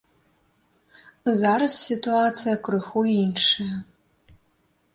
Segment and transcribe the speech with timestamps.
[1.41, 3.71] Зараз сітуацыя крыху іншая.